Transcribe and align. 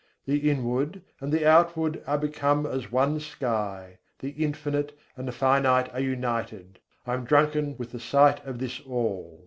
The 0.25 0.49
inward 0.49 1.03
and 1.19 1.31
the 1.31 1.45
outward 1.45 2.01
are 2.07 2.17
become 2.17 2.65
as 2.65 2.91
one 2.91 3.19
sky, 3.19 3.99
the 4.17 4.31
Infinite 4.31 4.97
and 5.15 5.27
the 5.27 5.31
finite 5.31 5.93
are 5.93 5.99
united: 5.99 6.79
I 7.05 7.13
am 7.13 7.23
drunken 7.23 7.77
with 7.77 7.91
the 7.91 7.99
sight 7.99 8.43
of 8.43 8.57
this 8.57 8.79
All! 8.81 9.39